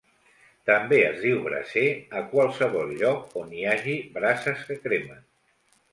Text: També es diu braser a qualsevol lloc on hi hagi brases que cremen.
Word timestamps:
També 0.69 0.97
es 1.09 1.19
diu 1.25 1.35
braser 1.49 1.83
a 2.21 2.25
qualsevol 2.33 2.95
lloc 3.03 3.39
on 3.43 3.53
hi 3.59 3.69
hagi 3.75 3.99
brases 4.17 4.65
que 4.71 4.79
cremen. 4.87 5.25